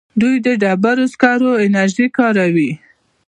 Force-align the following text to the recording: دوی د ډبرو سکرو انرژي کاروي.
دوی 0.21 0.35
د 0.45 0.47
ډبرو 0.61 1.05
سکرو 1.13 1.51
انرژي 1.65 2.07
کاروي. 2.17 2.71